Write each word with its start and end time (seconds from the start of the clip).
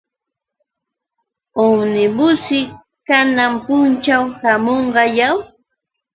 Umnibusćhi 1.63 2.59
kanan 3.07 3.53
punćhaw 3.65 4.23
hamuyan, 4.39 5.17
¿aw? 5.27 5.37